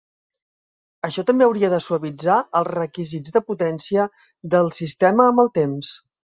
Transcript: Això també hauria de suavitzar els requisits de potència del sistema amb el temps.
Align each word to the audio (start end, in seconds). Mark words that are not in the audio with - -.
Això 1.07 1.23
també 1.27 1.45
hauria 1.47 1.69
de 1.73 1.79
suavitzar 1.89 2.39
els 2.61 2.71
requisits 2.77 3.37
de 3.37 3.45
potència 3.53 4.09
del 4.57 4.75
sistema 4.83 5.31
amb 5.33 5.47
el 5.47 5.57
temps. 5.63 5.97